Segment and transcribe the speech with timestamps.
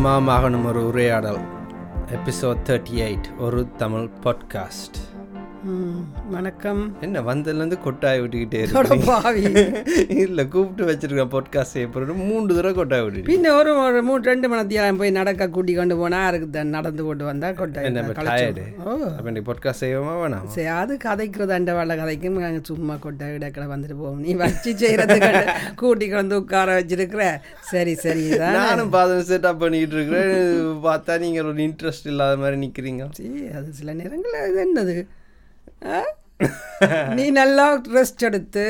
[0.00, 1.38] அம்மா மகனும் ஒரு உரையாடல்.
[2.12, 5.09] எபிசோட் தேர்ட்டி எயிட் ஒரு தமிழ் பாட்காஸ்ட்
[6.32, 6.80] வணக்கம்.
[7.04, 9.42] என்ன வந்ததுலேருந்து கொட்டாய் விட்டுக்கிட்டே இருக்கு பாவி.
[10.24, 14.48] இல்லை கூப்பிட்டு வச்சிருக்கேன் பாட்காஸ்ட் செய்ய போகிறது மூன்று தடவை கொட்டாய் விட்டுட்டு பின்ன ஒரு ஒரு மூணு ரெண்டு
[14.52, 18.64] மணத்தியாலம் போய் நடக்க கூட்டி கொண்டு போனா அதுக்கு நடந்து போட்டு வந்தா கொட்டை என்ன இப்போ களைச்சு டயர்டு
[18.86, 18.96] ஓ.
[19.10, 20.46] அப்போ இன்னைக்கு பாட்காஸ்ட் செய்வோமா வேணாம்?
[20.56, 22.40] சரி அது கதைக்கிறது அண்ட வேலை கதைக்கும்.
[22.46, 24.24] நாங்கள் சும்மா கொட்டை இடக்கடை வந்துட்டு போவோம்.
[24.24, 25.32] நீ வச்சு செய்கிறதுக்கு
[25.84, 27.22] கூட்டி கொண்டு உட்கார வச்சிருக்கிற?
[27.72, 28.26] சரி சரி
[28.58, 30.34] நானும் பாதம் செட்டப் பண்ணிக்கிட்டு இருக்கிறேன்.
[30.88, 34.98] பார்த்தா நீங்கள் ஒரு இன்ட்ரெஸ்ட் இல்லாத மாதிரி நிற்கிறீங்க சரி அது சில நேரங்களில் இது என்னது?
[37.14, 38.64] நீ நல்லா ரெஸ்ட் எடுத்து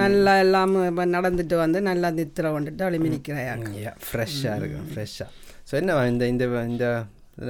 [0.00, 3.68] நல்லா எல்லாம் இப்ப நடந்துட்டு வந்து நல்லா நித்திர வந்துட்டு அழுமி நிற்கிறாயாங்க
[4.08, 5.30] ஃப்ரெஷ்ஷாக இருக்கும் ஃப்ரெஷ்ஷாக
[5.70, 6.86] ஸோ என்ன இந்த இந்த இந்த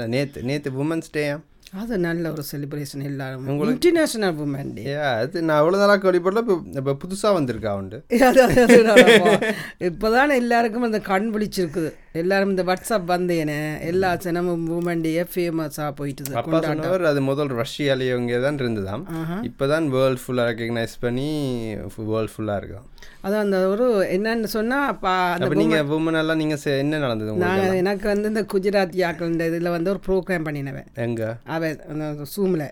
[0.09, 1.37] நேற்று நேற்று உமன்ஸ் டேயா
[1.73, 3.47] அது நல்ல ஒரு செலிப்ரேஷன் எல்லாரும்.
[3.65, 7.99] இன்டர்நேஷனல் உமன் டே அது நான் அவ்வளோ நாளாக வழிபடல இப்போ இப்போ புதுசாக வந்திருக்கா உண்டு?
[9.89, 11.91] இப்போதான் எல்லாருக்கும் அந்த கண் விழிச்சிருக்குது.
[12.15, 14.65] எல்லாரும் இந்த வாட்ஸ்அப் வந்தேனே எல்லா சினமும்
[15.03, 19.05] டே ஃபேமஸாக போயிட்டுது அப்பா சொன்னவர் அது முதல் ரஷ்யாலேயே இங்கே தான் இருந்ததாம்.
[19.43, 21.29] இப்போ தான் வேர்ல்ட் ஃபுல்லாக ரெக்கக்னைஸ் பண்ணி
[22.09, 22.87] வேர்ல்ட் ஃபுல்லாக இருக்கான்
[23.23, 27.77] அதான் அந்த ஒரு என்னன்னு சொன்னா அப்பா அந்த அப்போ நீங்கள் உமன் எல்லாம் நீங்கள் என்ன நடந்தது நான்
[27.77, 30.89] எனக்கு வந்து இந்த குஜராத்தி ஆக்கள் இந்த இதில் வந்து ஒரு ப்ரோக்ராம் பண்ணினவன்.
[30.95, 31.29] எங்கே?
[31.47, 32.67] அவன் அந்த சூமில்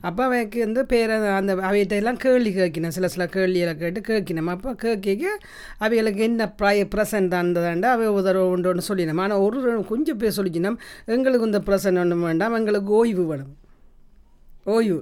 [0.00, 2.94] அப்போ அவைக்கு வந்து பேரை அந்த அவைகிட்ட எல்லாம் கேள்வி கேட்கினேன்.
[2.96, 5.38] சில சில கேள்விகளை கேட்டு கேட்கினோம் அப்போ கேட்க
[5.78, 7.90] அவைகளுக்கு என்ன ப்ரை ப்ரெசன்ட் தந்ததாண்டா?
[7.96, 12.54] அவை உதரவு உண்டு ஒன்று சொல்லினோம் ஆனால் ஒரு கொஞ்சம் பேர் சொல்லிக்கணும் எங்களுக்கு இந்த ப்ரெசன்ட் ஒன்றும் வேண்டாம்.
[12.54, 13.52] எங்களுக்கு ஓய்வு வேணும்.
[14.64, 15.00] ஓய்வு.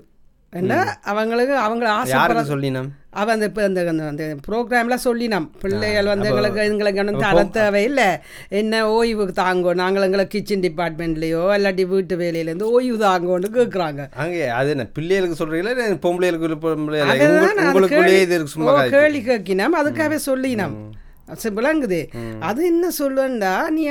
[1.03, 2.13] அவங்களுக்கு அவங்கள ஆசை
[2.49, 2.89] சொல்லினோம்?
[3.11, 5.47] அவன் அந்த இப்போ அந்த அந்த அந்த ப்ரோக்ராமில் சொல்லினோம்.
[5.61, 8.07] பிள்ளைகள் வந்து எங்களுக்கு எங்களுக்கு வந்து தர தேவை இல்லை
[8.49, 14.71] என்ன ஓய்வு தாங்கோ நாங்கள் எங்களை கிச்சன் டிபார்ட்மெண்ட்லேயோ இல்லாட்டி வீட்டு வேலையிலேருந்து ஓய்வு தாங்கோன்னு கேட்குறாங்க அங்கே அது
[14.71, 16.59] என்ன பிள்ளைகளுக்கு சொல்கிறீங்களா பொம்பளைகளுக்கு
[18.91, 20.77] கேள்வி- கேட்கினோம் அதுக்காகவே சொல்லினோம்.
[21.55, 22.01] விளங்குது
[22.41, 23.87] அது என்ன சொல்லுவேன்டா நீ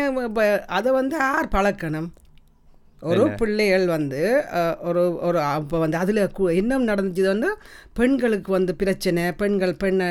[0.67, 2.09] அதை வந்து யார் பழக்கணும்?
[3.03, 4.21] ஒரு பிள்ளைகள் வந்து
[4.83, 6.21] ஒரு ஒரு இப்போ வந்து அதில்
[6.55, 7.49] என்ன வந்து
[7.95, 10.07] பெண்களுக்கு வந்து பிரச்சனை பெண்கள் பெண்ணை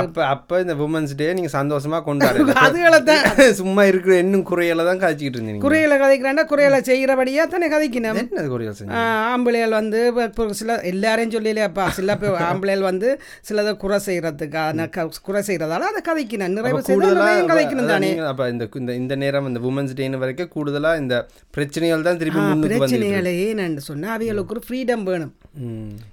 [0.00, 3.24] அப்ப அப்ப இந்த உமன்ஸ் டே நீங்க சந்தோஷமா கொண்டாடுங்க அதுகளை தான்.
[3.60, 8.18] சும்மா இருக்கிற இன்னும் குறையில தான் காய்ச்சிக்கிட்டு இருந்தீங்க குறையில கதைக்கிறாண்டா குறையில செய்கிறபடியாக தானே கதைக்கணும்.
[8.22, 8.92] என்ன குறையல்
[9.30, 13.10] ஆம்பளைகள் வந்து இப்ப- சில எல்லாரையும் சொல்லலையாப்பா சில பேர் ஆம்பளைகள் வந்து
[13.48, 16.56] சிலதை குறை செய்யறதுக்கான க- குறை செய்யறதால அதை கதைக்கணும்.
[16.56, 17.10] நிறைவு செய்து
[17.50, 18.12] கதைக்கணும் தானே?
[18.30, 18.66] அப்ப இந்த
[18.96, 21.14] இந்த நேரம் இந்த உமன்ஸ் டேன்னு வரைக்கும் கூடுதலா இந்த
[21.54, 25.32] பிரச்சனைகள் தான் திருப்பி முன்னுக்கு வந்து பிரச்சனைகளை ஏன்னு சொன்னா அவைகளுக்கு ஒரு ஃப்ரீடம் வேணும்.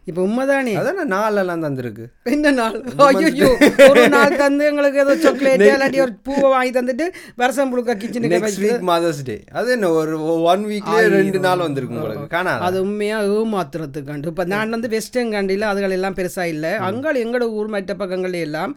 [0.10, 0.74] இப்போ உண்மைதானே?
[0.80, 2.04] அதான் நாளெல்லாம் தந்திருக்கு.
[2.34, 2.76] என்ன நாள்?
[3.06, 3.50] ஐயோ
[3.90, 7.06] ஒரு நாள் தந்து எங்களுக்கு ஏதோ சாக்லேட் இல்லாட்டி ஒரு பூவை வாங்கி தந்துட்டு
[7.42, 10.18] வருஷம் முழுக்க கிச்சனுக்கு நெக்ஸ்ட் வீக் மதர்ஸ் டே அது என்ன ஒரு
[10.52, 12.62] ஒன் வீக்லயே ரெண்டு நாள் வந்திருக்கு உங்களுக்கு காணாத?
[12.68, 16.74] அது உண்மையாக ஏமாத்துறதுக்காண்டு இப்போ நான் வந்து வெஸ்டர்ன் கண்ட்ரியில் அதுகள் எல்லாம் பெருசாக இல்லை.
[16.90, 18.74] அங்கே எங்களோட ஊர் மற்ற பக்கங்கள் எல்லாம்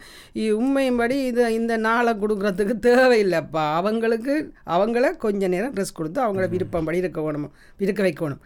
[0.61, 3.67] உண்மையின்படி இது இந்த நாளை கொடுக்குறதுக்கு தேவையில்லைப்பா.
[3.81, 4.35] அவங்களுக்கு
[4.77, 8.43] அவங்கள கொஞ்ச நேரம் ட்ரெஸ் கொடுத்து அவங்கள விருப்பம்படி இருக்க வேணும் இருக்க வைக்கணும்.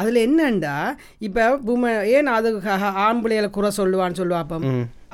[0.00, 0.74] அதில் என்னண்டா?
[1.26, 2.50] இப்போ பூம ஏன் அது
[3.06, 4.60] ஆம்பளையில குறை சொல்லுவான்னு சொல்லுவாப்ப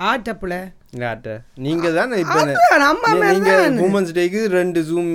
[0.09, 0.56] ஆட்டப்புல
[1.00, 1.31] யார்ட்ட
[1.65, 2.12] நீங்க தான்.
[3.87, 5.11] உமன்ஸ் டேக்கு ரெண்டு ஜூம்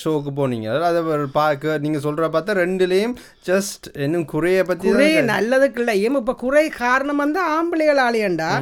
[0.00, 0.68] ஷோக்கு போனீங்க.
[0.88, 1.00] அதை
[1.38, 3.16] பார்க்க நீங்க சொல்ற பார்த்தா ரெண்டுலயும்
[3.48, 5.96] ஜஸ்ட் இன்னும் குறைய பத்தி தான் குறை நல்லதுக்கு இல்லை.
[6.06, 8.52] ஏன் இப்போ குறை காரணம் வந்து ஆம்பளைகள் ஆளியண்டா?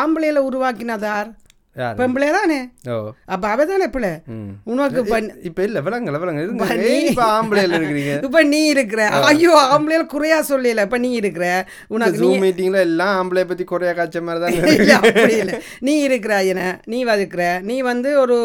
[0.00, 1.30] ஆம்பளையில உருவாக்கினதார்.
[1.76, 4.50] அவ தானே பிள்ளை ம்.
[4.66, 5.00] உனக்கு
[5.42, 6.10] இப்ப இல்ல விளங்க
[6.88, 7.78] ஏன் இப்ப ஆம்பளைல
[8.20, 11.46] இப்ப நீ இருக்கிற ஐயோ ஆம்பளையில குறையா சொல்லல இப்ப நீ இருக்கிற
[11.88, 16.34] உனக்கு நீ மீட்டிங்ல எல்லாம் ஆம்பளை பத்தி குறைய காய்ச்ச மாதிரி தான் இல்ல, அப்படி இல்லை நீ இருக்கிற
[16.88, 18.36] நீ வதுக்கிற நீ வந்து ஒரு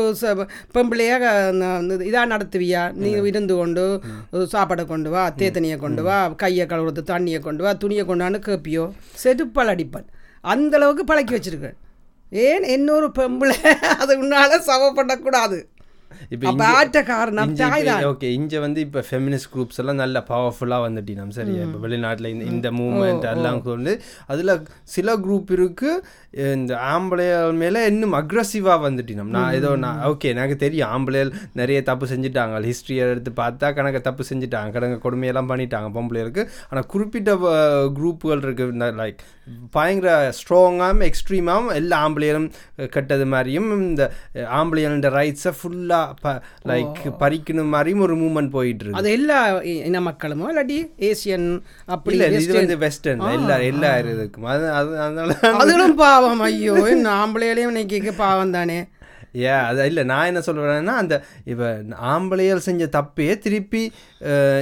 [0.76, 1.18] பெம்பிளையா
[2.08, 3.86] இதாக நடத்துவியா நீ இருந்து கொண்டு
[4.54, 8.86] சாப்பாடை கொண்டு வா தேத்தனியை கொண்டு வா கையை கழுவுறது தண்ணியை கொண்டு வா துணியை கொண்டான்னு கேப்பியோ
[9.24, 10.08] செதுப்பால் அடிப்பன்
[10.44, 11.78] அந்த அளவுக்கு பழக்கி வச்சிருக்கேன்
[12.30, 13.58] ஏன் இன்னொரு பெம்பிளை?
[13.98, 15.58] அது உன்னால சவப்படக்கூடாது
[16.30, 16.54] இப்ப
[18.12, 21.62] ஓகே இங்க வந்து இப்ப ஃபெமினிஸ்ட் குரூப்ஸ் எல்லாம் நல்ல பவர்ஃபுல்லா வந்துட்டோம் சரியா?
[21.68, 28.14] இப்ப வெளிநாட்டுல இந்த இந்த மூவ்மெண்ட் எல்லாம் வந்து அதுல சில குரூப் இருக்கு இந்த ஆம்பளையால் மேல இன்னும்
[28.14, 30.90] அக்ரஸிவா வந்துட்டோம் நான் ஏதோ நான் ஓகே எனக்கு தெரியும்.
[30.96, 32.56] ஆம்பளையால் நிறைய தப்பு செஞ்சுட்டாங்க.
[32.70, 34.70] ஹிஸ்டரியை எடுத்து பார்த்தா கணக்கு தப்பு செஞ்சுட்டாங்க.
[34.76, 36.48] கடங்க கொடுமையெல்லாம் பண்ணிட்டாங்க பொம்பளைகளுக்கு.
[36.70, 37.34] ஆனா குறிப்பிட்ட
[37.98, 38.66] குரூப்புகள் இருக்கு.
[39.02, 39.20] லைக்
[39.72, 42.50] பயங்கர ஸ்ட்ராங்காகவும் எக்ஸ்ட்ரீமாகவும் எல்லா ஆம்பளையரும்
[42.90, 46.07] கெட்டது மாதிரியும் இந்த ஆம்பளையல்ன்ற ரைட்ஸை ஃபுல்லாக
[46.72, 49.38] லைக் பறிக்கணும் மாதிரியும் ஒரு மூமெண்ட் போயிட்டு இருக்கு அது எல்லா
[49.90, 50.50] இன மக்களுமோ?
[50.54, 50.78] இல்லாட்டி
[51.10, 51.48] ஏசியன்
[51.96, 52.60] அப்படி இல்ல இது.
[52.60, 54.50] வந்து வெஸ்டர்ன் எல்லா எல்லா இதுக்கும்.
[54.54, 56.44] அது அது அதனால அதுகளும் பாவம்.
[56.50, 58.80] ஐயோ இந்த ஆம்பளையிலையும் இன்னைக்கு பாவம் தானே.
[59.44, 61.16] ஏ அது இல்லை நான் என்ன சொல்கிறேன்னா அந்த
[61.52, 61.66] இப்போ
[62.12, 63.82] ஆம்பளையால் செஞ்ச தப்பே திருப்பி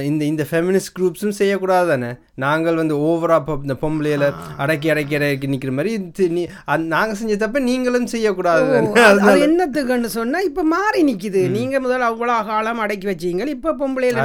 [0.08, 2.10] இந்த இந்த ஃபெமினிஸ்ட் குரூப்ஸும் செய்யக்கூடாது தானே.
[2.38, 4.24] நாங்கள் வந்து ஓவரா இந்த பொம்பளையில
[4.56, 8.64] அடக்கி அடக்கி அடக்கி நிக்கிற மாதிரி இது நீ அந்த- நாங்க செஞ்ச தப்ப நீங்களும் செய்யக்கூடாது.
[9.26, 11.48] அது என்னத்துக்குன்னு சொன்னா இப்ப மாறி நிக்குது.
[11.48, 13.46] நீங்க முதல்ல அவ்வளவு காலம் அடக்கி வச்சீங்க.
[13.46, 14.20] இப்ப பொம்பளையில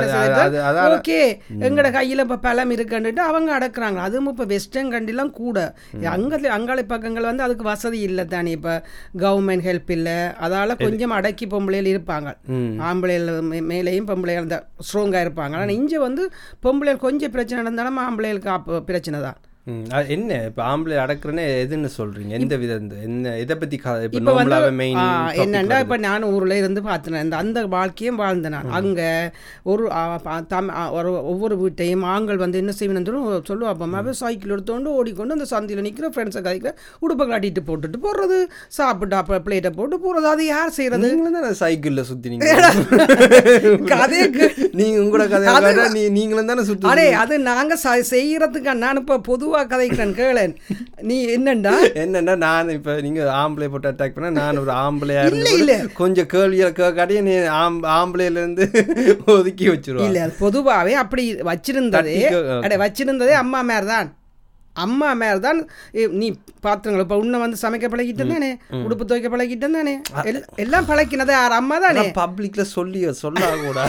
[0.95, 1.19] ஓகே
[1.59, 3.95] எங்கட கையில இப்ப பலம் இருக்குன்னுட்டு அவங்க அடக்குறாங்க.
[4.07, 5.57] அதுவும் இப்ப வெஸ்டர்ன் கண்டிலாம் கூட.
[6.09, 8.75] அங்க அங்காளி பக்கங்கள் வந்து அதுக்கு வசதி இல்லை தானே இப்ப.
[9.17, 10.09] கவர்மெண்ட் ஹெல்ப் இல்ல.
[10.41, 12.29] அதால கொஞ்சம் அடக்கி பொம்பளையில் இருப்பாங்க.
[12.89, 13.31] ஆம்பளையில்
[13.71, 15.55] மேலேயும் அந்த ஸ்ட்ராங்காக இருப்பாங்க.
[15.55, 16.23] ஆனா இங்க வந்து
[16.63, 19.39] பொம்பளைகள் கொஞ்சம் பிரச்சனை நடந்தாலும் ஆம்பளைகளுக்கு அப்போ பிரச்சனை தான்.
[20.07, 20.37] என்ன?
[20.47, 22.31] இப்ப ஆம்பளை அடக்குறேன்னு எதுன்னு சொல்றீங்க?
[22.37, 22.71] எந்த வித
[23.05, 23.75] என்ன இதை பத்தி
[24.07, 24.31] இப்ப
[25.43, 28.71] என்னண்டா இப்போ நான் ஊரில் இருந்து பார்த்தேன் இந்த அந்த வாழ்க்கையும் வாழ்ந்தேன் நான்.
[28.77, 29.09] அங்கே
[29.65, 29.83] ஒரு
[30.47, 33.07] தம் ஒரு ஒவ்வொரு வீட்டையும் ஆண்கள் வந்து என்ன சொல்லுவோம்
[33.49, 36.73] சொல்லுவா அப்போ சைக்கிள் எடுத்துக்கொண்டு ஓடிக்கொண்டு அந்த சந்தியில் நிற்கிற ஃப்ரெண்ட்ஸை கதைக்கிற
[37.03, 38.39] உடுப்பை காட்டிட்டு போட்டுட்டு போடுறது
[38.77, 40.73] சாப்பிட்டு அப்போ பிளேட்டை போட்டு போடுறது அது யார்
[41.05, 42.49] நீங்களும் தானே சைக்கிள்ல சுத்தினீங்க
[43.91, 44.45] கதைக்கு.
[44.79, 45.39] நீங்க உங்களோட
[45.95, 47.81] நீ நீங்களும் தானே அடே அது நாங்கள்
[48.11, 50.53] செய்யறதுக்கு நான் இப்போ பொதுவாக கதைக்கிறேன் கேளேன்.
[51.01, 51.73] நீ என்னண்டா?
[51.95, 55.23] என்னன்னா நான் இப்ப நீங்க ஆம்பளை போட்டு அட்டாக் பண்ணா நான் ஒரு ஆம்பளையா
[55.53, 55.75] இல்ல.
[55.93, 58.65] கொஞ்சம் கேள்வியை கேட்காட்டியே நீ ஆம்- ஆம்பளையில இருந்து
[59.33, 60.05] ஒதுக்கி வச்சிருவா.
[60.05, 62.17] இல்ல அது பொதுவாகவே அப்படி வச்சிருந்ததே
[62.61, 64.09] அட வச்சிருந்ததே அம்மா மேர் தான்
[64.75, 65.59] அம்மா மேர் தான்
[66.17, 66.27] நீ
[66.63, 69.93] பாத்துங்களா இப்போ உன்னை வந்து சமைக்க பழகிட்டேன் தானே உடுப்பு துவைக்க பழகிட்டேன் தானே
[70.29, 71.55] எல்- எல்லாம் பழக்கினதே யார்?
[71.57, 72.03] அம்மா தானே.
[72.17, 73.79] பப்ளிக்ல சொல்லி சொல்ல கூட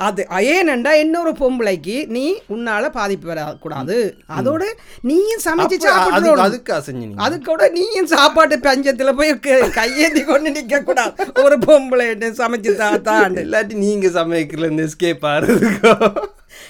[0.00, 3.96] அது ஏனண்டா இன்னொரு பொம்பளைக்கு நீ உன்னால பாதிப்பு வரக்கூடாது.
[4.36, 4.62] அதோட
[5.04, 9.32] நீயும் சமைச்சு சாப்பிட்டு அதுக்கு அசைஞ்சு நீங்க அது கூட நீயும் சாப்பாட்டு பஞ்சத்துல போய்
[9.76, 11.14] கையேந்தி கொண்டு நிக்க கூடாது
[11.44, 12.06] ஒரு பொம்பளை
[12.40, 15.92] சமைச்சு தா தான் இல்லாட்டி நீங்க சமைக்கல எஸ்கேப் ஆறதுக்கோ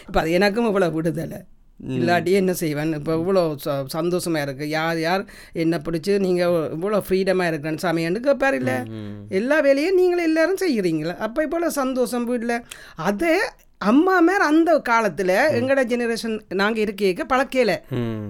[0.03, 1.39] இப்போ அது எனக்கும் இவ்வளோ விடுதலை.
[1.81, 2.93] இல்லாட்டி என்ன செய்வேன்?
[2.93, 8.55] இப்போ இவ்வளோ ச சந்தோஷமாக இருக்குது யார் யார் என்ன பிடிச்சி நீங்கள் இவ்வளோ ஃப்ரீடமாக இருக்கிறேன்னு சமையன்னு கேட்பார்
[8.55, 8.77] இல்லை?
[9.29, 12.65] எல்லா வேலையும் நீங்களும் எல்லாரும் செய்கிறீங்களா அப்போ இப்போ சந்தோஷம் வீட்டில்
[12.95, 13.33] அதை
[13.81, 17.75] அம்மா மேர் அந்த காலத்தில் எங்களோட ஜெனரேஷன் நாங்கள் இருக்க பழக்கையில்.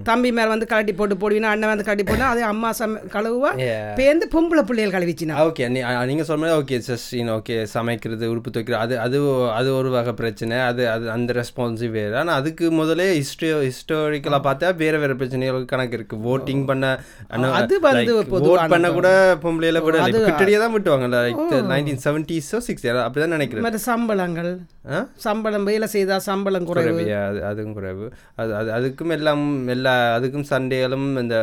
[0.03, 3.49] தம்பி மேர் வந்து கழட்டி போட்டு போடுவீனா அண்ணன் வந்து கழட்டி போடுனா அதே அம்மா சம கழுவுவா.
[3.95, 5.35] பேருந்து பொம்பளை பிள்ளைகள் கழுவிச்சினா.
[5.45, 9.19] ஓகே நீ அ- நீங்க சொன்ன ஓகே சஸ்டின் ஓகே சமைக்கிறது உடுப்பு துவைக்கிறது அது அது
[9.51, 10.57] அது ஒரு வகை பிரச்சனை.
[10.59, 15.93] அது அது அந்த ரெஸ்பான்சிவ் வேறு ஆனால் அதுக்கு முதலே ஹிஸ்ட்ரி ஹிஸ்டாரிக்கலாக பார்த்தா வேற வேற பிரச்சனைகள் கணக்கு
[15.93, 16.17] இருக்கு.
[16.33, 16.85] ஓட்டிங் பண்ண
[17.27, 18.13] அது வந்து
[18.49, 19.09] ஓட் பண்ண கூட
[19.43, 21.41] பொம்பளையில விட கிட்டடியே தான் விட்டுவாங்க like
[21.71, 23.63] nineteen seventy so six அப்படிதான் நினைக்கிறேன்.
[23.63, 24.51] மற்ற சம்பளங்கள்.
[24.91, 24.99] ஆ?
[25.39, 27.03] சம்பளம் வேலை செய்தால் சம்பளம் குறைவு.
[27.49, 28.05] அதுவும் குறைவு.
[28.35, 31.35] அது அது அதுக்கும் எல்லாம் எல்லா அதுக்கும் சண்டைகளும் இந்த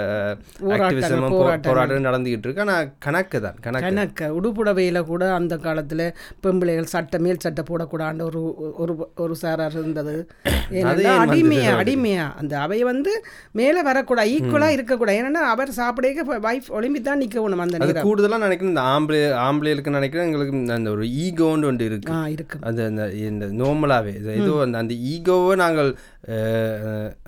[0.76, 2.60] ஆக்டிவிசமும் போராட்டம் நடந்துகிட்டு இருக்கு.
[2.60, 3.86] ஆனால் கணக்கு தான் கணக்கு.
[3.86, 4.28] கணக்க.
[4.38, 6.04] உடுப்புடவையில் கூட அந்த காலத்தில்
[6.46, 8.42] பெம்பிளைகள் சட்டை மேல் சட்டை போடக்கூடாது ஒரு
[8.76, 10.16] ஒரு ஒரு சாரார் இருந்தது.
[11.24, 12.26] அடிமையா அடிமையா.
[12.34, 13.14] அந்த அவை வந்து
[13.52, 15.18] மேலே வரக்கூடாது ஈக்குவலாக இருக்கக்கூடாது.
[15.22, 16.04] ஏன்னா அவர் சாப்பிட
[16.46, 18.06] வைஃப் ஒளிம்பி தான் நிற்கணும் அந்த நேரம்.
[18.08, 22.12] கூடுதலா நினைக்கிறேன் இந்த ஆம்பளை ஆம்பளைகளுக்கு நினைக்கிறேன் எங்களுக்கு அந்த ஒரு ஈகோன்னு ஒன்று இருக்கு.
[22.60, 23.44] அது அந்த இந்த
[23.86, 25.90] நார்மலாகவே ஏதோ அந்த அந்த ஈகோவை நாங்கள்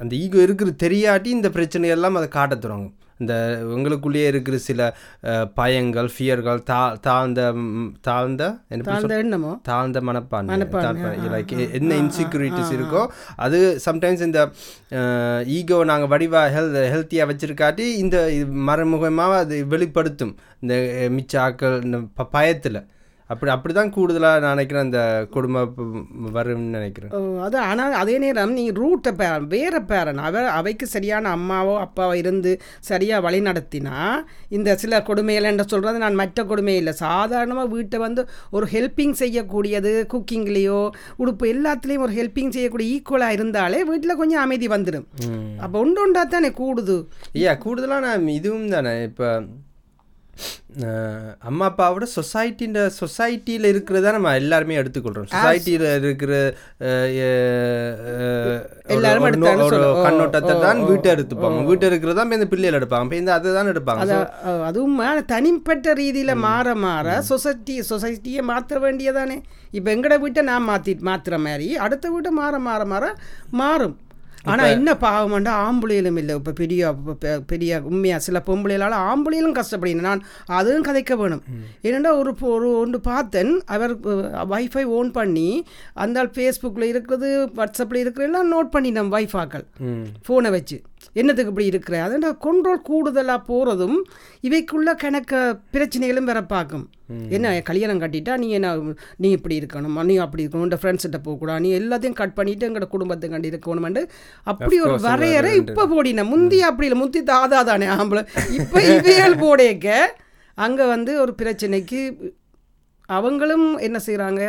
[0.02, 2.94] அந்த ஈகோ இருக்கிறது தெரியாட்டி இந்த பிரச்சனை எல்லாம் அதை காட்டத் தொடங்கும்.
[3.22, 3.34] இந்த
[3.76, 4.80] உங்களுக்குள்ளேயே இருக்கிற சில
[5.58, 7.40] பயங்கள் ஃபியர்கள் தா தாழ்ந்த
[8.08, 9.06] தாழ்ந்த என்ன சொல்றது?
[9.06, 9.52] அந்த எண்ணமோ?
[9.68, 10.58] தாழ்ந்த மனப்பான்மை.
[11.34, 13.02] லைக் என்ன இன்செக்யூரிட்டிஸ் இருக்கோ
[13.46, 14.42] அது சம்டைம்ஸ் இந்த
[15.56, 18.18] ஈகோ நாங்கள் வடிவாக ஹெல்த் ஹெல்த்தியாக வச்சிருக்காட்டி இந்த
[18.68, 20.34] மறைமுகமாக அது வெளிப்படுத்தும்.
[20.62, 20.76] இந்த
[21.16, 22.00] மிச்ச ஆக்கள் இந்த
[22.36, 22.80] பயத்தில்.
[23.30, 25.86] அப்படி அப்படி தான் கூடுதலாக நான் நினைக்கிறேன் அந்த கொடுமை ப-
[26.32, 27.10] வரும்னு நினைக்கிறேன்.
[27.42, 32.52] அது ஆனால் அதே நேரம் நீ ரூட்டை பே வேற பேரன் அவ அவைக்கு சரியான அம்மாவோ அப்பாவோ இருந்து
[32.80, 33.96] சரியாக வழி நடத்தினா
[34.50, 36.94] இந்த சில கொடுமைகள் என்று சொல்கிறது நான் மற்ற கொடுமை இல்லை.
[37.02, 40.80] சாதாரணமாக வீட்டை வந்து ஒரு ஹெல்ப்பிங் செய்யக்கூடியது குக்கிங்லேயோ
[41.16, 45.06] உடுப்பு எல்லாத்துலேயும் ஒரு ஹெல்ப்பிங் செய்யக்கூடிய ஈக்குவலாக இருந்தாலே வீட்டில் கொஞ்சம் அமைதி வந்துடும்
[45.60, 46.98] அப்போ ஒன்று ஒன்றா தானே கூடுது.
[47.34, 48.94] ஐயா கூடுதலாக நான் இதுவும் தானே.
[49.04, 49.28] இப்போ
[51.48, 56.32] அம்மா அப்பாவோட சொசைட்டின்ற சொசைட்டியில் இருக்கிறத நம்ம எல்லாருமே எடுத்துக்கொள்கிறோம் சொசைட்டியில் இருக்கிற
[58.94, 59.26] எல்லாரும்
[59.68, 61.60] ஒரு கண்ணோட்டத்தை தான் வீட்டை எடுத்துப்பாங்க.
[61.70, 63.06] வீட்டை இருக்கிறதா இந்த பிள்ளைகள் எடுப்பாங்க.
[63.08, 64.18] இப்போ இந்த அதை தான் எடுப்பாங்க.
[64.70, 64.98] அதுவும்
[65.34, 69.38] தனிப்பட்ட ரீதியில் மாற மாற சொசைட்டி சொசைட்டியை மாற்ற வேண்டியதானே?
[69.78, 73.04] இப்போ எங்கட வீட்டை நான் மாற்றி மாற்றுற மாதிரி அடுத்த வீட்டை மாற மாற மாற
[73.62, 73.96] மாறும்.
[74.52, 76.34] ஆனால் என்ன பாவம்ண்டா ஆம்பளையிலும் இல்லை.
[76.40, 76.92] இப்போ பெரிய
[77.52, 80.08] பெரிய உண்மையாக சில பொம்பளைகளால் ஆம்பளையிலும் கஷ்டப்படுகிறேன்.
[80.08, 80.24] நான்
[80.58, 81.42] அதுவும் கதைக்க வேணும்.
[81.88, 83.52] ஏனெண்டா ஒரு ஒரு ஒன்று பார்த்தேன்.
[83.76, 83.94] அவர்
[84.54, 85.48] வைஃபை ஓன் பண்ணி
[86.04, 89.66] அந்த ஃபேஸ்புக்கில் இருக்குது வாட்ஸ்அப்பில் இருக்கிற எல்லாம் நோட் பண்ணினோம் வைஃபாக்கள்
[90.26, 90.78] ஃபோனை வச்சு.
[91.20, 91.96] என்னத்துக்கு இப்படி இருக்கிற?
[92.06, 93.98] அதோட கண்ட்ரோல் கூடுதலாக போகிறதும்
[94.48, 95.32] இவைக்குள்ள கணக்க
[95.74, 96.86] பிரச்சனைகளும் வேற பார்க்கும்.
[97.36, 98.70] என்ன கல்யாணம் கட்டிட்டா நீ என்ன
[99.22, 103.28] நீ இப்படி இருக்கணும் நீ அப்படி இருக்கணும் உன் ஃப்ரெண்ட்ஸ்கிட்ட போகக்கூடாது நீ எல்லாத்தையும் கட் பண்ணிட்டு எங்களோட குடும்பத்தை
[103.34, 104.02] கண்டு இருக்கணுமெண்டு.
[104.52, 108.24] அப்படி ஒரு வரையறை இப்போ போடின முந்தி அப்படி இல்லை முந்தி தாதா தானே ஆம்பளை.
[108.58, 109.98] இப்போ இவைகள் போடேக்க
[110.58, 112.00] அங்கே வந்து ஒரு பிரச்சனைக்கு
[113.08, 114.42] அவங்களும் என்ன செய்கிறாங்க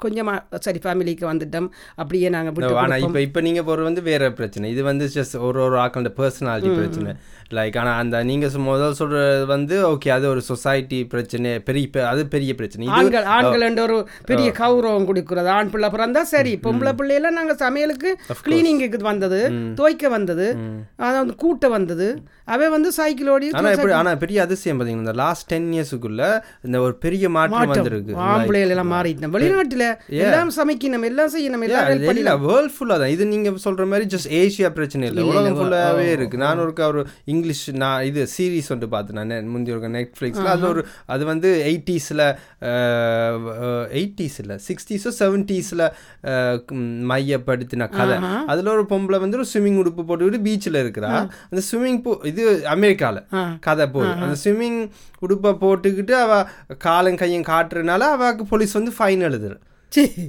[0.00, 1.68] கொஞ்சமாக சரி ஃபேமிலிக்கு வந்துட்டோம்.
[1.94, 3.08] அப்படியே நாங்கள் விட்டு ஆனா கொடுப்போம்.
[3.08, 4.70] இப்ப இப்ப நீங்க போறது வந்து வேற பிரச்சனை.
[4.70, 7.12] இது வந்து ஜஸ்ட் ஒரு ஒரு ஆக்களோட பர்சனாலிட்டி பிரச்சனை.
[7.50, 12.26] லைக் ஆனா அந்த நீங்க சொ- முதல் சொல்றது வந்து ஓகே அது ஒரு சொசைட்டி பிரச்சனை பெரிய அது
[12.26, 12.86] பெரிய பிரச்சனை.
[12.86, 15.48] ஆண்கள் ஆண்கள் என்ற ஒரு பெரிய கௌரவம் கொடுக்கிறது.
[15.48, 20.56] ஆண் பிள்ளை பிறந்தா சரி பொம்பளை பிள்ளையெல்லாம் நாங்க சமையலுக்கு கிளீனிங்குக்கு வந்தது துவைக்க வந்தது
[20.96, 22.08] அதாவது கூட்ட வந்தது.
[22.44, 26.80] அவை வந்து சைக்கிள் ஓடி ஆனா எப்படி ஆனா பெரிய அதிசயம் பாத்தீங்கன்னா இந்த லாஸ்ட் டென் இயர்ஸுக்குள்ள இந்த
[26.80, 28.14] ஒரு பெரிய மாற்றம் வந்திருக்கு.
[28.16, 29.32] ஆம்பளைகள் எல்லாம் மாறிட்டோம்.
[29.36, 29.89] வெளிநாட்டுல
[30.20, 34.70] எல்லாம் சமைக்கணும் எல்லாம் செய்யணும் எல்லாம் இல்ல வேர்ல்ட் ஃபுல்லா தான் இது நீங்க சொல்ற மாதிரி ஜஸ்ட் ஏசியா
[34.76, 35.24] பிரச்சனை இல்லை.
[35.30, 36.36] உலகம் ஃபுல்லாவே இருக்கு.
[36.42, 39.50] நான் ஒருக்கா ஒரு இங்கிலீஷ் நான் இது சீரிஸ் வந்து பார்த்தேன் நான்.
[39.52, 42.22] முந்தி ஒரு நெட்ஃப்ளிக்ஸ்ல அது ஒரு அது வந்து எயிட்டிஸ்ல
[43.94, 45.82] எயிட்டிஸ்ல சிக்ஸ்டீஸோ செவன்டீஸ்ல
[47.10, 48.16] மையப்படுத்தின கதை.
[48.48, 51.10] அதுல ஒரு பொம்பளை வந்து ஒரு ஸ்விம்மிங் உடுப்பு போட்டுக்கிட்டு பீச்சில் இருக்கிறா.
[51.50, 52.42] அந்த ஸ்விம்மிங் பூ இது
[52.74, 53.42] அமெரிக்கால ஆ.
[53.60, 54.80] கதை போகுது அந்த ஸ்விம்மிங்
[55.22, 56.32] உடுப்பை போட்டுக்கிட்டு அவ
[56.84, 59.66] காலும் கையும் காட்டுறதுனால அவக்கு போலீஸ் வந்து ஃபைன் எழுதுரு சீ.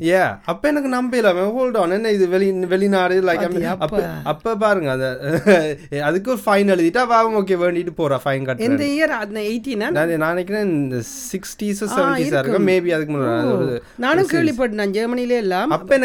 [0.07, 3.15] ஏ அப்ப எனக்கு நம்பல ஹோல்ட் ஆன் என்ன இது வெளி வெளிநாடு?
[3.21, 3.43] லைக்
[3.77, 4.53] அப்ப அப்ப.
[4.63, 5.05] பாருங்க அத.
[6.07, 10.13] அதுக்கு ஒரு ஃபைன் எழுதிட்டு அவ ஓகே வேண்டிட்டு போறா ஃபைன் கட்டுறேன் எந்த இயர் அந்த எயிட்டீனா நான்
[10.17, 10.99] நான் நினைக்கிறேன் இந்த
[11.31, 12.67] சிக்ஸ்டீஸ் செவன்டீஸா இருக்கும்.
[12.69, 15.71] மேபி அதுக்கு முன்னாடி நானும் கேள்விப்பட்டேன் ஜெர்மனிலே எல்லாம்.
[15.71, 15.99] அப்ப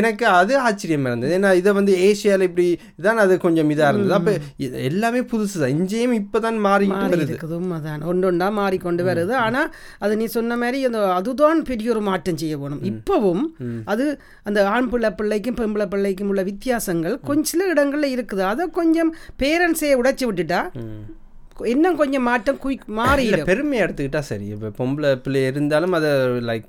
[0.00, 1.34] எனக்கு அது ஆச்சரியமா இருந்தது.
[1.38, 2.68] ஏன்னா இதை வந்து ஏசியால இப்படி
[3.00, 4.14] இதான் அது கொஞ்சம் இதா இருந்தது.
[4.14, 4.36] அப்ப
[4.90, 8.54] எல்லாமே புதுசு தான் இங்கேயும் இப்பதான் மாறிக்கிட்டு மாறி இருக்குது உண்மைதான்.
[8.60, 9.34] மாறிக்கொண்டு வருது.
[9.46, 9.62] ஆனா
[9.98, 12.99] அது நீ சொன்ன மாதிரி அந்த அதுதான் பெரிய ஒரு மாற்றம் செய்ய போகணும்.
[13.00, 13.44] இப்பவும்
[13.84, 14.06] அது
[14.42, 18.44] அந்த ஆண் பிள்ளை பிள்ளைக்கும் பெண்பிள்ளை பிள்ளைக்கும் உள்ள வித்தியாசங்கள் கொஞ்சம் சில இடங்கள்ல இருக்குது.
[18.52, 20.62] அதை கொஞ்சம் பேரண்ட்ஸே உடைச்சி விட்டுட்டா
[21.64, 24.44] இன்னும் கொஞ்சம் மாற்றம் குயிக் இல்ல மாறிடும் பெருமை எடுத்துக்கிட்டா சரி.
[24.46, 26.10] இப்ப பொம்பளை பிள்ளை இருந்தாலும் அதை
[26.48, 26.64] லைக்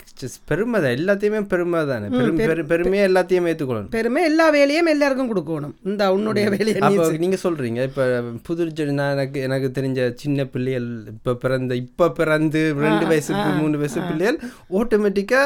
[0.46, 0.92] பெருமை தான்.
[0.92, 2.08] எல்லாத்தையுமே பெருமை தானே.
[2.08, 3.90] பெரும் பெரு- பெருமையா எல்லாத்தையும் ஏத்துக்கொள்ளணும்.
[3.90, 5.74] பெருமை எல்லா வேலையும் எல்லாருக்கும் கொடுக்கணும்.
[5.84, 8.06] இந்த உன்னுடைய வேலையை நீ அப்போ நீங்க சொல்றீங்க இப்ப
[8.44, 13.78] புது ஜெ- நான் எனக்கு எனக்கு தெரிஞ்ச சின்ன பிள்ளைகள் இப்ப பிறந்த இப்ப பிறந்து ரெண்டு வயசு மூணு
[13.78, 14.40] வயசு பிள்ளைகள்
[14.72, 15.42] ஆட்டோமேட்டிக்கா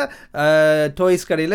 [0.96, 1.54] டாய்ஸ் கடையில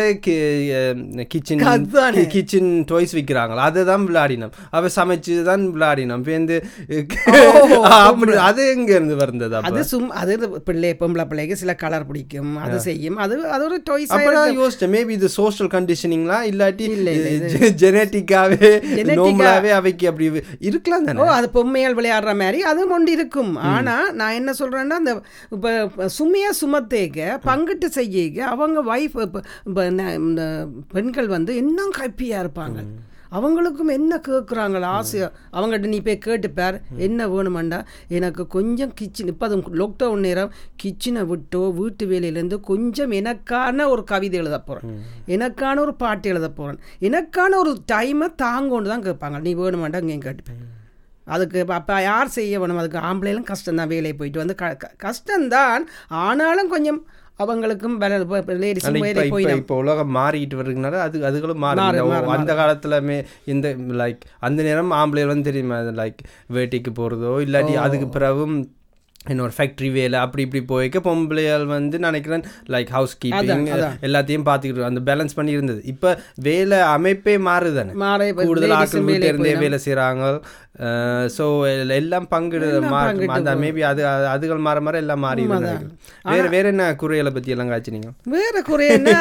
[1.27, 1.89] கிச்சன்.
[2.27, 4.51] கிச்சன் டாய்ஸ் விற்கிறாங்களா அதை தான் விளையாடினோம்.
[4.69, 6.19] அவ சமைச்சு தான் விளையாடினோம்.
[6.19, 6.55] இப்போ வந்து
[7.89, 10.33] அப்படி அது எங்க இருந்து வந்தது அது சும் அது
[10.67, 13.17] பிள்ளை பொம்பளை பிள்ளைக்கு சில கலர் பிடிக்கும் அது செய்யும்.
[13.23, 17.09] அது அது ஒரு டாய்ஸ் நான் யோசிச்சேன் மேபி இது சோஷியல் கண்டிஷனிங்லாம் இல்லாட்டி இல்ல,
[17.83, 18.71] ஜெனட்டிக்காவே
[19.21, 20.27] நோம்பலாவே அவைக்கு அப்படி
[20.69, 21.21] இருக்கலாம் தானே?
[21.23, 23.53] ஓ அது பொம்மையால் விளையாடுற மாதிரி அது கொண்டு இருக்கும்.
[23.73, 25.13] ஆனா நான் என்ன சொல்றேன்னா அந்த
[25.55, 25.71] இப்போ
[26.19, 29.17] சுமையா சுமத்தேக்க பங்கிட்டு செய்யக்க அவங்க வைஃப்
[30.95, 32.79] பெண்கள் வந்து இன்னும் ஹாப்பியா இருப்பாங்க.
[33.31, 35.29] அவங்களுக்கும் என்ன கேட்குறாங்களோ ஆசையை?
[35.53, 37.79] அவங்ககிட்ட நீ போய் கேட்டுப்பார் என்ன வேணுமாண்டா?
[38.07, 40.51] எனக்கு கொஞ்சம் கிச்சன் இப்போ அது லாக்டவுன் நேரம்
[40.83, 46.79] கிச்சனை விட்டோ வீட்டு வேலையிலேருந்து கொஞ்சம் எனக்கான ஒரு கவிதை எழுத போகிறேன் எனக்கான ஒரு பாட்டு எழுத போகிறேன்
[47.01, 49.39] எனக்கான ஒரு டைமை தாங்கோன்னு தான் கேட்பாங்க.
[49.39, 50.61] நீ வேணுமாண்டா இங்கேயும் கேட்டுப்பேன்
[51.25, 52.77] அதுக்கு அப்போ யார் செய்ய வேணும்?
[52.77, 53.87] அதுக்கு ஆம்பளைலாம் கஷ்டம்தான்.
[53.87, 55.83] வேலையை போயிட்டு வந்து க க- கஷ்டம்தான்.
[56.07, 57.05] ஆனாலும் கொஞ்சம்
[57.39, 61.79] அவங்களுக்கும் இப்ப உலகம் மாறிட்டு வருதுனால அது அதுகளும் மாறி.
[62.27, 65.79] அந்த காலத்துலமே இந்த லைக் அந்த நேரம் ஆம்பளைகள் வந்து தெரியுமா?
[65.79, 66.17] லைக்
[66.53, 68.69] வேட்டைக்கு போறதோ இல்லாட்டி அதுக்கு பிறகும்
[69.29, 73.67] இன்னொரு ஃபேக்ட்ரி வேலை அப்படி இப்படி போய்க்க பொம்பளையால் வந்து நினைக்கிறேன் லைக் ஹவுஸ் கீப்பிங்.
[74.01, 75.83] எல்லாத்தையும் பார்த்துக்கிட்டு அந்த பேலன்ஸ் பண்ணி இருந்தது.
[75.83, 78.33] இப்ப வேலை அமைப்பே மாறுதானே?
[78.33, 79.55] கூடுதல் ஆட்கள் வீட்டில இருந்தே.
[79.55, 80.41] வேலை செய்கிறாங்க
[81.31, 81.45] ஸோ
[81.95, 82.99] எல்லாம் பங்கிடு மா-
[83.33, 85.43] அந்த மேபி அது அது- அதுகள் மாற மாற எல்லாம் மாறி
[86.27, 89.15] வேற வேற என்ன குறைகளை பத்தி எல்லாம் காய்ச்சினீங்க வேற குறையன்னா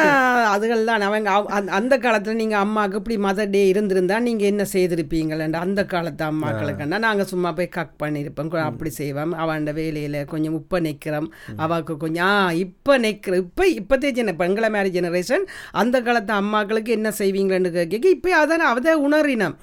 [0.50, 1.00] அதுகள் தான்.
[1.00, 6.24] அவங்க அவ- அந்த- காலத்துல நீங்க அம்மாவுக்கு இப்படி மதர் டே இருந்திருந்தா நீங்க என்ன செய்திருப்பீங்களேன்ட்டு அந்த காலத்து
[6.24, 9.34] அம்மாக்களுக்குன்னா நாங்க சும்மா போய் கக் பண்ணியிருப்போம் கொ- அப்படி செய்வோம்.
[9.36, 11.28] அவன் வேலையில கொஞ்சம் உப்ப நிக்கிறோம்.
[11.58, 17.12] அவக்கு கொஞ்சம் ஆ இப்ப நிக்கிற இப்ப இப்பத்தே ஜென பெண்களை மேரேஜ் ஜெனரேஷன் அந்த காலத்து அம்மாக்களுக்கு என்ன
[17.18, 19.56] செய்வீங்களேன்னு கேட்க இப்ப அதான் அவதை உணரினோம்.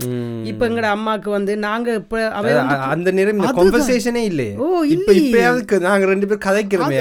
[0.46, 2.20] இப்ப எங்கட அம்மாவுக்கு வந்து நாங்க இப்ப
[2.94, 3.42] அந்த நேரம்.
[3.58, 7.00] கான்வர்சேஷனே இல்லையே ஓ, இப்ப இப்பயாவது நாங்க ரெண்டு பேரும் கதைக்கிறோமே.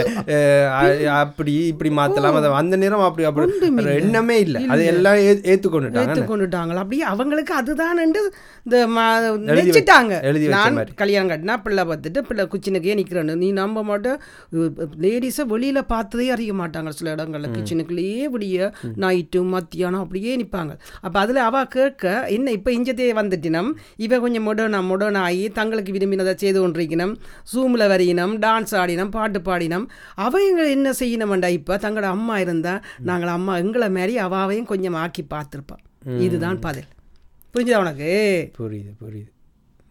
[1.20, 2.38] அப்படி இப்படி மாத்தலாம்.
[2.60, 4.58] அந்த நேரம் அப்படி அப்படி எண்ணமே இல்ல.
[4.74, 5.18] அது எல்லாம்
[5.52, 8.20] ஏத்துக்கொண்டுட்டாங்க ஏற்றுக்கொண்டுட்டாங்களா அப்படியே அவங்களுக்கு அதுதான் இந்த
[9.58, 9.80] வச்ச
[10.54, 10.78] நான்.
[11.02, 14.18] கல்யாணம் கட்டினா பிள்ளை பார்த்துட்டு பிள்ளை குச்சினுக்கே நிற்கிறேன்னு நீ நம்ப மாட்டேன்
[15.04, 16.90] லேடிஸை வெளியில் பார்த்ததே அறிய மாட்டாங்க.
[16.98, 18.70] சில இடங்கள்ல கிச்சனுக்குள்ளேயே விடிய
[19.04, 22.04] நைட்டு மத்தியானம் அப்படியே நிற்பாங்க அப்போ அதில் அவ கேட்க
[22.36, 23.70] என்ன இப்போ இஞ்சத்தே வந்துட்டினம்.
[24.04, 27.16] இவ கொஞ்சம் மொடர்னா மொடர்ன் ஆகி தங்களுக்கு விரும்பினதை செய்து கொண்டிருக்கணும்
[27.54, 29.90] ஜூமில் வரையினம் டான்ஸ் ஆடினம் பாட்டு பாடினம்.
[30.14, 36.18] அவங்க என்ன செய்யணும்டா இப்போ தங்களோட அம்மா இருந்தா நாங்கள் அம்மா எங்களை மாதிரி அவாவையும் கொஞ்சம் ஆக்கி பார்த்துருப்பான்
[36.18, 36.88] இதுதான் பதில்.
[37.54, 38.50] புரிஞ்சுதா உனக்கு?
[38.58, 39.30] புரியுது புரியுது.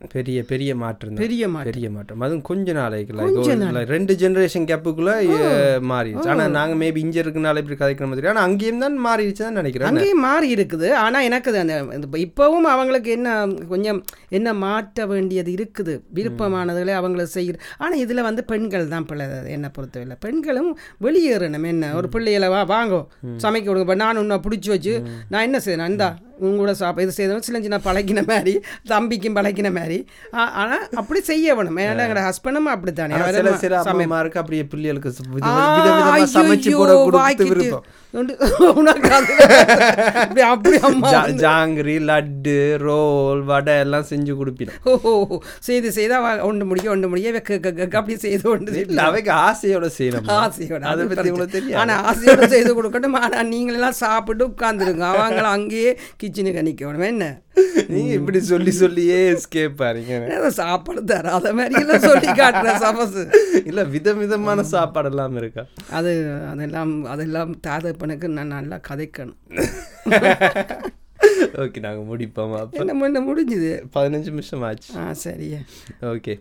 [0.10, 1.14] பெரிய பெரிய மாற்றம்.
[1.14, 1.72] பெரிய மாற்றம்.
[1.72, 2.20] பெரிய மாற்றம்.
[2.20, 5.12] அதுவும் கொஞ்ச நாளைக்கு like ஒரு- like ரெண்டு ஜெனரேஷன் கேப்புக்குள்ள
[5.82, 6.28] மாறிடுச்சு.
[6.28, 10.20] ஆனா நாங்க மேபி இங்க இருக்கனால இப்படி கதைக்கிற மாதிரி ஆனா அங்கேயும் தான் மாறிடுச்சு தான் நினைக்கிறேன் அங்கேயும்
[10.20, 10.92] மாறி இருக்குது.
[10.92, 16.00] ஆனா எனக்கு அந்த இப்பவும் அவங்களுக்கு என்ன கொஞ்சம் என்ன மாற்ற வேண்டியது இருக்குது.
[16.16, 19.26] விருப்பமானதுகளை அவங்கள செய்கிற ஆனா இதுல வந்து பெண்கள் தான் பிள்ளை.
[19.46, 21.66] என்னை பொறுத்தவரை பெண்களும் வெளியேறணும்.
[21.66, 21.96] என்ன?
[21.96, 23.08] ஒரு பிள்ளைகளை வா வாங்கோ.
[23.38, 23.96] சமைக்க கொடுங்க.
[23.96, 28.28] நான் உன்னை பிடிச்சி வச்சு நான் என்ன செய்யணும் இந்தா உங்களோட சாப்பா இது செய்யணும் சில சின்ன பழக்கின
[28.28, 28.60] மாதிரி
[28.90, 29.85] தம்பிக்கும் பழக்கின மாதிரி
[30.34, 31.78] ஆ- ஆனா அப்படி செய்ய வேணும்.
[31.78, 33.16] ஏன்னா எங்களோட ஹஸ்பண்டும் அப்படித்தானே.
[33.16, 35.14] சில ம- சில சமை- அம்மாமாருக்கு அப்படியே பிள்ளைகளுக்கு
[36.40, 37.46] சமைச்சு போட கொடுத்து.
[37.48, 37.86] விருப்பம்.
[41.38, 45.02] ஜாங்கிரி லட்டு ரோல் வடை எல்லாம் செஞ்சு கொடுப்பினோம்.
[45.02, 47.42] ஓ செய்து செய்தா ஒன்று முடிக்க ஒன்று முடிய
[47.82, 50.28] அப்படி செய்து கொண்டு இல்ல அவைக்கு ஆசையோட செய்யணும்.
[50.28, 51.30] ஆசையோட அதை பத்தி.
[51.30, 51.76] உங்களுக்கு தெரியாது.
[51.76, 53.14] ஆனா ஆசையோட செய்து கொடுக்கட்டும்.
[53.14, 57.40] ஆனா நீங்களெல்லாம் சாப்பிட்டு உட்காந்துருங்க அவங்கள அங்கேயே கிச்சனுக்கு நிற்கணும் என்ன?
[57.88, 63.24] நீங்க இப்படி சொல்லி சொல்லியே எஸ்கேப் பாருங்க சாப்பாடு தராத மாதிரி எல்லாம் சொல்லி காட்டுற சமசு.
[63.66, 65.64] இல்ல விதவிதமான சாப்பாடு எல்லாம் இருக்கா?
[65.92, 66.14] அது
[66.52, 69.40] அதெல்லாம் அதெல்லாம் தாதப்பனுக்கு நான் நல்லா கதைக்கணும்.
[71.60, 72.54] ஓகே நாங்க முடிப்போம்.
[72.58, 73.70] அப்ப என்ன முன்ன முடிஞ்சுது?
[73.94, 74.90] பதினஞ்சு நிமிஷம் ஆச்சு.
[74.98, 75.60] ஆ சரியா.
[76.10, 76.34] ஓகே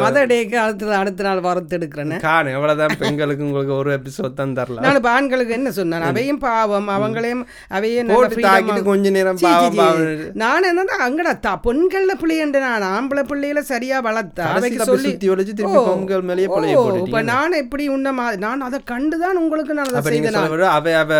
[0.00, 2.18] மத டேக்கு அடுத்த அடுத்த நாள் வரத்து எடுக்கிறேன்னு.
[2.22, 4.84] காணும் எவ்வளவுதான் பெண்களுக்கு உங்களுக்கு ஒரு எபிசோட் தான் தரலாம்.
[4.84, 6.06] நான் இப்போ ஆண்களுக்கு என்ன சொன்னேன்?
[6.08, 10.00] அவையும் பாவம் அவங்களையும் அவையே நல்ல போட்டு freedom ஆ- தாக்கிட்டு கொஞ்ச நேரம் பாவம்
[10.42, 15.82] நான் என்னன்னா அங்கடா தா பொண்கள்ல பிள்ளையண்டு நான் ஆம்பளை பிள்ளைகளை சரியா வளர்த்தா அவைக்கு சொல்லி வளைச்சு திருப்பி
[15.86, 20.40] பொங்கல் மேலேயே பழைய இப்ப நான் எப்படி உன்ன நான் அதை கண்டுதான் உங்களுக்கு நான் அதை செய்தேன்
[20.72, 21.12] அவ அவ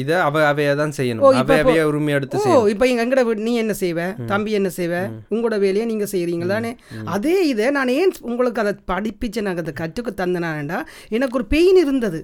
[0.00, 4.00] இத அவ அவைய தான் செய்யணும் அவைய உரிமை எடுத்து ஓ இப்போ எங்க எங்கட நீ என்ன செய்வ?
[4.26, 4.94] தம்பி என்ன செய்வ?
[5.30, 6.70] உங்களோட வேலையை நீங்க செய்றீங்க தானே?
[7.08, 12.20] அதே இதை நான் ஏன் உங்களுக்கு அதை படிப்பிச்சு நான் அதை கற்றுக்க தந்தனாண்டா எனக்கு ஒரு பெயின் இருந்தது.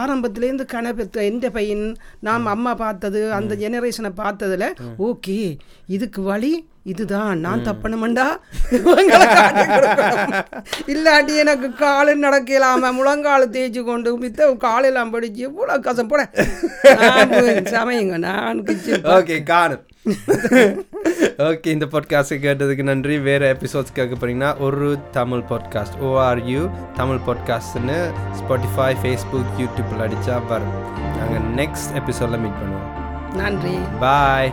[0.00, 1.84] ஆரம்பத்துலேருந்து கணக்கு எந்த பெயின்
[2.20, 4.68] நாம் அம்மா பார்த்தது அந்த ஜெனரேஷனை பார்த்ததுல
[5.04, 5.38] ஓகே
[5.88, 6.52] இதுக்கு வழி
[6.92, 8.24] இதுதான் நான் தப்பணுமண்டா.
[10.92, 16.22] இல்லாட்டி எனக்கு காலு நடக்கலாம முழங்கால் தேய்ச்சி கொண்டு மித்த காலெல்லாம் படிச்சு இவ்வளோ கசம் போட.
[17.74, 18.60] சமையுங்க நான்
[19.16, 19.84] ஓகே காணும்
[21.48, 23.16] ஓகே இந்த பாட்காஸ்ட் கேட்டதுக்கு நன்றி.
[23.28, 24.88] வேறு எபிசோட்ஸ் கேட்க போறீங்கன்னா ஒரு
[25.18, 26.62] Tamil podcast O R U
[27.00, 27.98] Tamil பாட்காஸ்ட்னு
[28.40, 30.76] Spotify Facebook யூடியூப்பில் அடித்தா வரும்.
[31.18, 32.86] நாங்கள் நெக்ஸ்ட் எபிசோடில் மீட் பண்ணுவோம்.
[33.42, 33.76] நன்றி.
[34.00, 34.52] பாய்